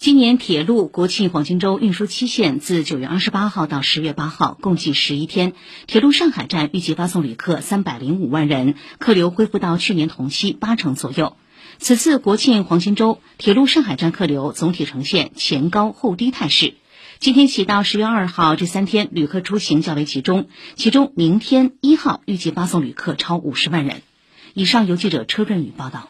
[0.00, 5.52] 今年铁路国庆黄金周运输期限自九月二十八号到十月八号共计十一天。
[5.86, 11.36] 铁路上海站预计发送旅客三百零五万人客流恢复到去年同期八成左右。
[11.76, 16.76] 此次国庆黄金周铁路上海站客流总体呈现前高后低态势。
[17.18, 24.00] 今天起到十月二号这三天旅客出行较为集中其中明天一号预计发送旅客超五十万人。
[24.54, 26.08] 以上由记者车润宇报道。